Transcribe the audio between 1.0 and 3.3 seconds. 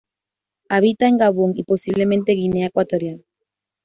en Gabón y posiblemente Guinea Ecuatorial.